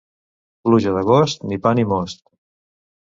Pluja 0.67 0.93
d'agost, 0.95 1.45
ni 1.51 1.59
pa 1.67 1.73
ni 1.81 1.83
most. 1.91 2.25